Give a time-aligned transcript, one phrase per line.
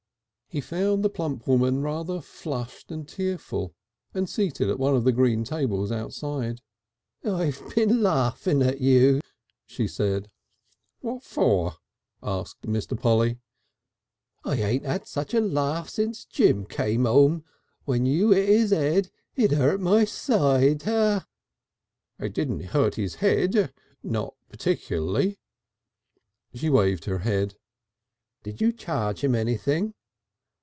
[0.53, 3.73] He found the plump woman rather flushed and tearful,
[4.13, 6.59] and seated at one of the green tables outside.
[7.23, 9.21] "I been laughing at you,"
[9.65, 10.29] she said.
[10.99, 11.75] "What for?"
[12.21, 12.99] asked Mr.
[12.99, 13.39] Polly.
[14.43, 17.45] "I ain't 'ad such a laugh since Jim come 'ome.
[17.85, 23.73] When you 'it 'is 'ed, it 'urt my side." "It didn't hurt his head
[24.03, 25.39] not particularly."
[26.53, 27.55] She waved her head.
[28.43, 29.93] "Did you charge him anything?"